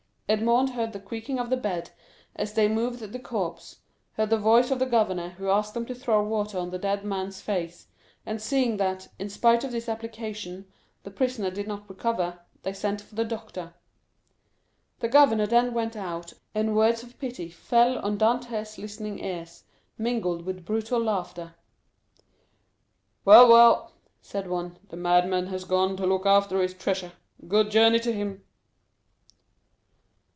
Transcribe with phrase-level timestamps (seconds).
[0.31, 1.89] Edmond heard the creaking of the bed
[2.37, 3.79] as they moved the corpse,
[4.13, 7.03] heard the voice of the governor, who asked them to throw water on the dead
[7.03, 7.87] man's face;
[8.25, 10.71] and seeing that, in spite of this application,
[11.03, 13.73] the prisoner did not recover, they sent for the doctor.
[14.99, 19.65] The governor then went out, and words of pity fell on Dantès' listening ears,
[19.97, 21.55] mingled with brutal laughter.
[23.25, 23.91] "Well, well,"
[24.21, 27.11] said one, "the madman has gone to look after his treasure.
[27.49, 28.45] Good journey to him!"